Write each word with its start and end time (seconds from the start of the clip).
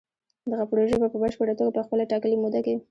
دغه 0.51 0.65
پروژې 0.71 0.95
به 1.01 1.07
په 1.13 1.17
پشپړه 1.21 1.53
توګه 1.59 1.71
په 1.75 1.81
خپله 1.85 2.03
ټاکلې 2.11 2.37
موده 2.43 2.59
کې 2.65 2.75